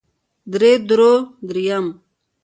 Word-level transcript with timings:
درې 0.51 0.71
درو 0.87 1.13
درېيم 1.47 1.85